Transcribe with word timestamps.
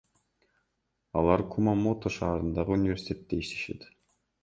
Алар 1.21 1.45
Кумамото 1.53 2.15
шаарындагы 2.17 2.77
университетте 2.81 3.45
иштешет. 3.45 3.91